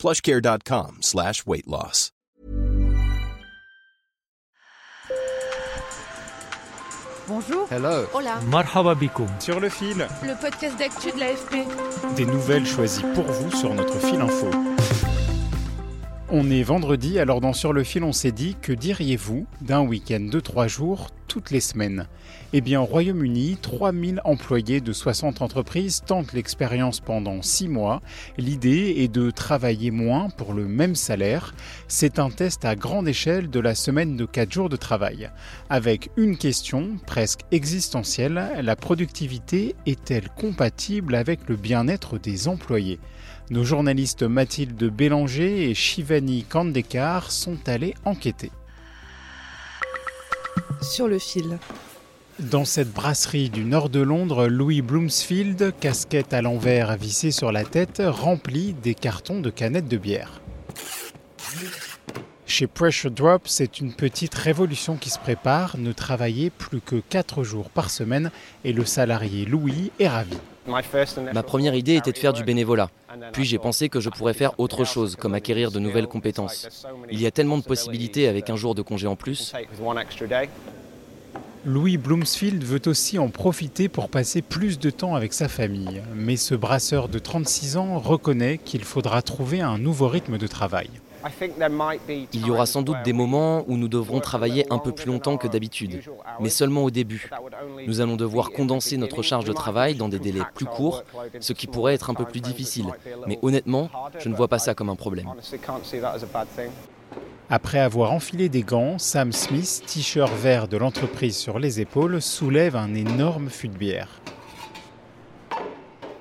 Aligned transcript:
plushcare.com 0.00 0.98
slash 1.02 1.44
weight 1.46 1.66
loss. 1.66 2.10
Bonjour. 7.28 7.66
Hello. 7.70 8.06
Hola. 8.12 8.40
Marhaba 8.50 8.94
bikoum. 8.94 9.28
Sur 9.38 9.60
le 9.60 9.68
fil, 9.68 10.06
Le 10.22 10.40
podcast 10.40 10.76
d'actu 10.78 11.12
de 11.12 11.20
l'AFP. 11.20 11.66
des 12.16 12.26
nouvelles 12.26 12.66
choisies 12.66 13.04
pour 13.14 13.24
vous 13.24 13.50
sur 13.56 13.72
notre 13.74 13.98
fil 14.00 14.20
info. 14.20 14.50
On 16.28 16.50
est 16.50 16.62
vendredi, 16.62 17.18
alors 17.18 17.40
dans 17.40 17.52
Sur 17.52 17.72
le 17.72 17.84
fil, 17.84 18.02
on 18.04 18.12
s'est 18.12 18.32
dit 18.32 18.56
que 18.60 18.72
diriez-vous 18.72 19.46
d'un 19.60 19.80
week-end 19.80 20.20
de 20.20 20.40
3 20.40 20.66
jours 20.66 21.08
toutes 21.30 21.52
les 21.52 21.60
semaines 21.60 22.08
Eh 22.52 22.60
bien, 22.60 22.80
au 22.80 22.84
Royaume-Uni, 22.84 23.56
3000 23.62 24.20
employés 24.24 24.80
de 24.80 24.92
60 24.92 25.42
entreprises 25.42 26.02
tentent 26.04 26.32
l'expérience 26.32 26.98
pendant 26.98 27.40
6 27.40 27.68
mois. 27.68 28.02
L'idée 28.36 28.96
est 28.98 29.14
de 29.14 29.30
travailler 29.30 29.92
moins 29.92 30.28
pour 30.30 30.54
le 30.54 30.66
même 30.66 30.96
salaire. 30.96 31.54
C'est 31.86 32.18
un 32.18 32.30
test 32.30 32.64
à 32.64 32.74
grande 32.74 33.06
échelle 33.06 33.48
de 33.48 33.60
la 33.60 33.76
semaine 33.76 34.16
de 34.16 34.24
4 34.24 34.52
jours 34.52 34.68
de 34.68 34.74
travail. 34.74 35.30
Avec 35.68 36.10
une 36.16 36.36
question 36.36 36.98
presque 37.06 37.42
existentielle, 37.52 38.50
la 38.60 38.74
productivité 38.74 39.76
est-elle 39.86 40.30
compatible 40.30 41.14
avec 41.14 41.48
le 41.48 41.54
bien-être 41.54 42.18
des 42.18 42.48
employés? 42.48 42.98
Nos 43.50 43.62
journalistes 43.62 44.24
Mathilde 44.24 44.82
Bélanger 44.82 45.70
et 45.70 45.74
Shivani 45.74 46.42
Kandekar 46.42 47.30
sont 47.30 47.68
allés 47.68 47.94
enquêter. 48.04 48.50
Sur 50.82 51.08
le 51.08 51.18
fil. 51.18 51.58
Dans 52.38 52.64
cette 52.64 52.90
brasserie 52.90 53.50
du 53.50 53.64
nord 53.64 53.90
de 53.90 54.00
Londres, 54.00 54.46
Louis 54.46 54.80
Bloomsfield, 54.80 55.74
casquette 55.78 56.32
à 56.32 56.40
l'envers 56.40 56.96
vissée 56.96 57.30
sur 57.32 57.52
la 57.52 57.64
tête, 57.64 58.02
remplit 58.04 58.72
des 58.72 58.94
cartons 58.94 59.40
de 59.40 59.50
canettes 59.50 59.88
de 59.88 59.98
bière. 59.98 60.40
Chez 62.46 62.66
Pressure 62.66 63.10
Drop, 63.10 63.42
c'est 63.44 63.78
une 63.78 63.92
petite 63.92 64.34
révolution 64.34 64.96
qui 64.96 65.10
se 65.10 65.18
prépare, 65.18 65.76
ne 65.78 65.92
travailler 65.92 66.50
plus 66.50 66.80
que 66.80 66.96
4 66.96 67.44
jours 67.44 67.70
par 67.70 67.90
semaine 67.90 68.30
et 68.64 68.72
le 68.72 68.84
salarié 68.84 69.44
Louis 69.44 69.92
est 70.00 70.08
ravi. 70.08 70.36
Ma 71.32 71.42
première 71.42 71.74
idée 71.74 71.94
était 71.94 72.12
de 72.12 72.18
faire 72.18 72.32
du 72.32 72.42
bénévolat. 72.44 72.90
Puis 73.32 73.44
j'ai 73.44 73.58
pensé 73.58 73.88
que 73.88 74.00
je 74.00 74.08
pourrais 74.08 74.34
faire 74.34 74.58
autre 74.58 74.84
chose, 74.84 75.16
comme 75.16 75.34
acquérir 75.34 75.70
de 75.70 75.78
nouvelles 75.78 76.06
compétences. 76.06 76.84
Il 77.10 77.20
y 77.20 77.26
a 77.26 77.30
tellement 77.30 77.58
de 77.58 77.62
possibilités 77.62 78.28
avec 78.28 78.50
un 78.50 78.56
jour 78.56 78.74
de 78.74 78.82
congé 78.82 79.06
en 79.06 79.16
plus. 79.16 79.52
Louis 81.66 81.98
Bloomsfield 81.98 82.64
veut 82.64 82.80
aussi 82.86 83.18
en 83.18 83.28
profiter 83.28 83.88
pour 83.88 84.08
passer 84.08 84.40
plus 84.40 84.78
de 84.78 84.88
temps 84.88 85.14
avec 85.14 85.34
sa 85.34 85.46
famille. 85.48 86.02
Mais 86.14 86.36
ce 86.36 86.54
brasseur 86.54 87.08
de 87.08 87.18
36 87.18 87.76
ans 87.76 87.98
reconnaît 87.98 88.58
qu'il 88.58 88.82
faudra 88.82 89.20
trouver 89.20 89.60
un 89.60 89.76
nouveau 89.76 90.08
rythme 90.08 90.38
de 90.38 90.46
travail. 90.46 90.88
Il 92.32 92.46
y 92.46 92.50
aura 92.50 92.64
sans 92.64 92.80
doute 92.80 92.96
des 93.04 93.12
moments 93.12 93.64
où 93.68 93.76
nous 93.76 93.88
devrons 93.88 94.20
travailler 94.20 94.64
un 94.72 94.78
peu 94.78 94.92
plus 94.92 95.06
longtemps 95.06 95.36
que 95.36 95.48
d'habitude, 95.48 96.00
mais 96.40 96.48
seulement 96.48 96.82
au 96.82 96.90
début. 96.90 97.28
Nous 97.86 98.00
allons 98.00 98.16
devoir 98.16 98.52
condenser 98.52 98.96
notre 98.96 99.20
charge 99.20 99.44
de 99.44 99.52
travail 99.52 99.94
dans 99.96 100.08
des 100.08 100.18
délais 100.18 100.40
plus 100.54 100.64
courts, 100.64 101.04
ce 101.40 101.52
qui 101.52 101.66
pourrait 101.66 101.92
être 101.92 102.08
un 102.08 102.14
peu 102.14 102.24
plus 102.24 102.40
difficile. 102.40 102.86
Mais 103.26 103.38
honnêtement, 103.42 103.90
je 104.18 104.30
ne 104.30 104.34
vois 104.34 104.48
pas 104.48 104.58
ça 104.58 104.74
comme 104.74 104.88
un 104.88 104.96
problème. 104.96 105.30
Après 107.52 107.80
avoir 107.80 108.12
enfilé 108.12 108.48
des 108.48 108.62
gants, 108.62 108.96
Sam 108.98 109.32
Smith, 109.32 109.82
t-shirt 109.84 110.32
vert 110.32 110.68
de 110.68 110.76
l'entreprise 110.76 111.36
sur 111.36 111.58
les 111.58 111.80
épaules, 111.80 112.22
soulève 112.22 112.76
un 112.76 112.94
énorme 112.94 113.50
fût 113.50 113.66
de 113.66 113.76
bière. 113.76 114.20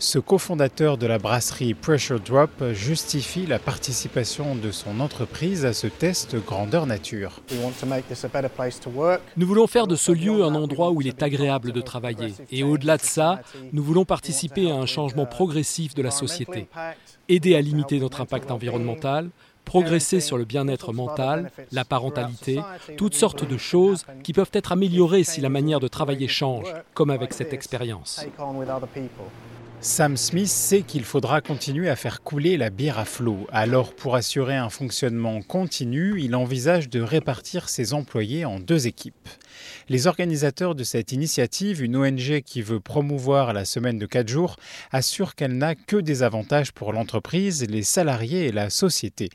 Ce 0.00 0.18
cofondateur 0.18 0.98
de 0.98 1.06
la 1.06 1.18
brasserie 1.18 1.74
Pressure 1.74 2.18
Drop 2.18 2.50
justifie 2.72 3.46
la 3.46 3.60
participation 3.60 4.56
de 4.56 4.72
son 4.72 4.98
entreprise 4.98 5.64
à 5.64 5.72
ce 5.72 5.86
test 5.86 6.34
grandeur 6.44 6.86
nature. 6.86 7.40
Nous 9.36 9.46
voulons 9.46 9.68
faire 9.68 9.86
de 9.86 9.94
ce 9.94 10.10
lieu 10.10 10.42
un 10.42 10.56
endroit 10.56 10.90
où 10.90 11.00
il 11.02 11.06
est 11.06 11.22
agréable 11.22 11.70
de 11.70 11.80
travailler. 11.80 12.34
Et 12.50 12.64
au-delà 12.64 12.96
de 12.96 13.02
ça, 13.02 13.42
nous 13.72 13.84
voulons 13.84 14.04
participer 14.04 14.72
à 14.72 14.74
un 14.74 14.86
changement 14.86 15.24
progressif 15.24 15.94
de 15.94 16.02
la 16.02 16.10
société. 16.10 16.66
Aider 17.28 17.54
à 17.54 17.60
limiter 17.60 18.00
notre 18.00 18.20
impact 18.20 18.50
environnemental, 18.50 19.30
progresser 19.64 20.20
sur 20.20 20.38
le 20.38 20.44
bien-être 20.44 20.92
mental, 20.92 21.50
la 21.70 21.84
parentalité, 21.84 22.60
toutes 22.96 23.14
sortes 23.14 23.48
de 23.48 23.56
choses 23.56 24.04
qui 24.22 24.32
peuvent 24.32 24.50
être 24.52 24.72
améliorées 24.72 25.24
si 25.24 25.40
la 25.40 25.48
manière 25.48 25.80
de 25.80 25.88
travailler 25.88 26.28
change, 26.28 26.72
comme 26.94 27.10
avec 27.10 27.32
cette 27.32 27.52
expérience. 27.52 28.24
Sam 29.80 30.16
Smith 30.16 30.46
sait 30.46 30.82
qu'il 30.82 31.02
faudra 31.02 31.40
continuer 31.40 31.88
à 31.88 31.96
faire 31.96 32.22
couler 32.22 32.56
la 32.56 32.70
bière 32.70 33.00
à 33.00 33.04
flot. 33.04 33.48
Alors, 33.50 33.94
pour 33.94 34.14
assurer 34.14 34.56
un 34.56 34.68
fonctionnement 34.68 35.42
continu, 35.42 36.20
il 36.20 36.36
envisage 36.36 36.88
de 36.88 37.00
répartir 37.00 37.68
ses 37.68 37.92
employés 37.92 38.44
en 38.44 38.60
deux 38.60 38.86
équipes. 38.86 39.28
Les 39.88 40.06
organisateurs 40.06 40.74
de 40.74 40.84
cette 40.84 41.12
initiative, 41.12 41.82
une 41.82 41.96
ONG 41.96 42.42
qui 42.42 42.62
veut 42.62 42.80
promouvoir 42.80 43.52
la 43.52 43.64
semaine 43.64 43.98
de 43.98 44.06
4 44.06 44.28
jours, 44.28 44.56
assurent 44.90 45.34
qu'elle 45.34 45.56
n'a 45.56 45.74
que 45.74 45.96
des 45.96 46.22
avantages 46.22 46.72
pour 46.72 46.92
l'entreprise, 46.92 47.66
les 47.68 47.82
salariés 47.82 48.46
et 48.46 48.52
la 48.52 48.70
société. 48.70 49.28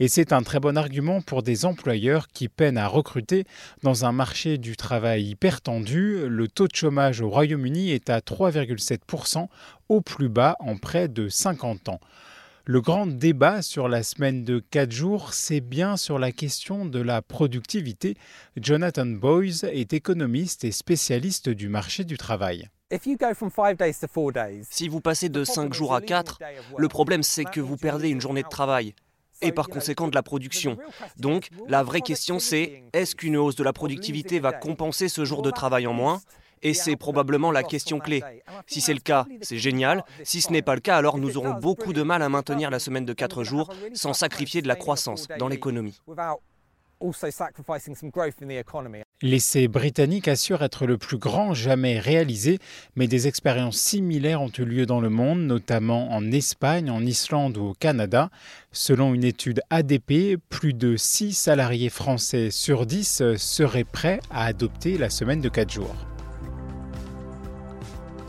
Et 0.00 0.08
c'est 0.08 0.32
un 0.32 0.42
très 0.42 0.60
bon 0.60 0.76
argument 0.76 1.20
pour 1.20 1.42
des 1.42 1.64
employeurs 1.64 2.28
qui 2.28 2.48
peinent 2.48 2.78
à 2.78 2.86
recruter 2.86 3.44
dans 3.82 4.04
un 4.04 4.12
marché 4.12 4.58
du 4.58 4.76
travail 4.76 5.24
hyper 5.24 5.60
tendu. 5.60 6.28
Le 6.28 6.48
taux 6.48 6.68
de 6.68 6.74
chômage 6.74 7.20
au 7.20 7.28
Royaume-Uni 7.28 7.90
est 7.90 8.10
à 8.10 8.20
3,7% 8.20 9.46
au 9.88 10.00
plus 10.00 10.28
bas 10.28 10.56
en 10.60 10.76
près 10.76 11.08
de 11.08 11.28
50 11.28 11.88
ans. 11.88 12.00
Le 12.64 12.80
grand 12.80 13.08
débat 13.08 13.60
sur 13.60 13.88
la 13.88 14.04
semaine 14.04 14.44
de 14.44 14.60
4 14.60 14.92
jours, 14.92 15.34
c'est 15.34 15.60
bien 15.60 15.96
sur 15.96 16.20
la 16.20 16.30
question 16.30 16.84
de 16.84 17.00
la 17.00 17.20
productivité. 17.20 18.16
Jonathan 18.56 19.04
Boyes 19.04 19.64
est 19.64 19.92
économiste 19.92 20.62
et 20.62 20.70
spécialiste 20.70 21.48
du 21.48 21.68
marché 21.68 22.04
du 22.04 22.16
travail. 22.16 22.68
Si 23.00 24.88
vous 24.88 25.00
passez 25.00 25.28
de 25.28 25.42
5 25.42 25.74
jours 25.74 25.92
à 25.92 26.00
4, 26.00 26.38
le 26.78 26.86
problème 26.86 27.24
c'est 27.24 27.44
que 27.44 27.60
vous 27.60 27.76
perdez 27.76 28.10
une 28.10 28.20
journée 28.20 28.44
de 28.44 28.48
travail 28.48 28.94
et 29.40 29.50
par 29.50 29.66
conséquent 29.66 30.06
de 30.06 30.14
la 30.14 30.22
production. 30.22 30.78
Donc 31.16 31.48
la 31.66 31.82
vraie 31.82 32.00
question 32.00 32.38
c'est 32.38 32.84
est-ce 32.92 33.16
qu'une 33.16 33.36
hausse 33.36 33.56
de 33.56 33.64
la 33.64 33.72
productivité 33.72 34.38
va 34.38 34.52
compenser 34.52 35.08
ce 35.08 35.24
jour 35.24 35.42
de 35.42 35.50
travail 35.50 35.88
en 35.88 35.94
moins? 35.94 36.20
Et 36.62 36.74
c'est 36.74 36.96
probablement 36.96 37.50
la 37.50 37.62
question 37.62 37.98
clé. 37.98 38.22
Si 38.66 38.80
c'est 38.80 38.94
le 38.94 39.00
cas, 39.00 39.26
c'est 39.40 39.58
génial. 39.58 40.04
Si 40.24 40.40
ce 40.40 40.52
n'est 40.52 40.62
pas 40.62 40.74
le 40.74 40.80
cas, 40.80 40.96
alors 40.96 41.18
nous 41.18 41.36
aurons 41.36 41.54
beaucoup 41.54 41.92
de 41.92 42.02
mal 42.02 42.22
à 42.22 42.28
maintenir 42.28 42.70
la 42.70 42.78
semaine 42.78 43.04
de 43.04 43.12
4 43.12 43.44
jours 43.44 43.72
sans 43.94 44.12
sacrifier 44.12 44.62
de 44.62 44.68
la 44.68 44.76
croissance 44.76 45.28
dans 45.38 45.48
l'économie. 45.48 46.00
L'essai 49.22 49.66
britannique 49.66 50.28
assure 50.28 50.62
être 50.62 50.86
le 50.86 50.98
plus 50.98 51.18
grand 51.18 51.52
jamais 51.52 51.98
réalisé, 51.98 52.58
mais 52.94 53.08
des 53.08 53.26
expériences 53.26 53.76
similaires 53.76 54.40
ont 54.40 54.52
eu 54.56 54.64
lieu 54.64 54.86
dans 54.86 55.00
le 55.00 55.08
monde, 55.08 55.40
notamment 55.40 56.12
en 56.12 56.30
Espagne, 56.30 56.90
en 56.90 57.04
Islande 57.04 57.56
ou 57.56 57.70
au 57.70 57.74
Canada. 57.74 58.30
Selon 58.70 59.14
une 59.14 59.24
étude 59.24 59.62
ADP, 59.70 60.36
plus 60.48 60.74
de 60.74 60.96
6 60.96 61.32
salariés 61.32 61.90
français 61.90 62.50
sur 62.52 62.86
10 62.86 63.36
seraient 63.36 63.84
prêts 63.84 64.20
à 64.30 64.44
adopter 64.44 64.96
la 64.96 65.10
semaine 65.10 65.40
de 65.40 65.48
4 65.48 65.72
jours. 65.72 66.11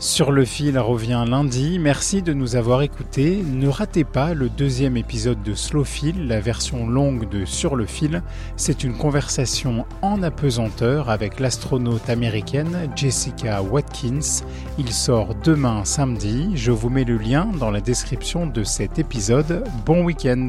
Sur 0.04 0.32
le 0.32 0.44
fil 0.44 0.78
revient 0.78 1.24
lundi. 1.26 1.78
Merci 1.78 2.20
de 2.20 2.34
nous 2.34 2.56
avoir 2.56 2.82
écoutés. 2.82 3.42
Ne 3.42 3.68
ratez 3.68 4.04
pas 4.04 4.34
le 4.34 4.50
deuxième 4.50 4.98
épisode 4.98 5.42
de 5.42 5.54
Slow 5.54 5.84
Fil, 5.84 6.28
la 6.28 6.40
version 6.40 6.86
longue 6.86 7.26
de 7.30 7.46
Sur 7.46 7.74
le 7.74 7.86
fil. 7.86 8.22
C'est 8.54 8.84
une 8.84 8.98
conversation 8.98 9.86
en 10.02 10.22
apesanteur 10.22 11.08
avec 11.08 11.40
l'astronaute 11.40 12.10
américaine 12.10 12.90
Jessica 12.94 13.62
Watkins. 13.62 14.44
Il 14.76 14.92
sort 14.92 15.34
demain 15.42 15.86
samedi. 15.86 16.50
Je 16.54 16.70
vous 16.70 16.90
mets 16.90 17.04
le 17.04 17.16
lien 17.16 17.48
dans 17.58 17.70
la 17.70 17.80
description 17.80 18.46
de 18.46 18.62
cet 18.62 18.98
épisode. 18.98 19.64
Bon 19.86 20.04
week-end. 20.04 20.48